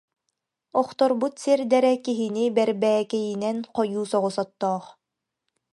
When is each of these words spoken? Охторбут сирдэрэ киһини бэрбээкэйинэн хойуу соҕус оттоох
Охторбут 0.81 1.33
сирдэрэ 1.43 1.93
киһини 2.05 2.45
бэрбээкэйинэн 2.55 3.57
хойуу 3.75 4.05
соҕус 4.11 4.37
оттоох 4.43 4.85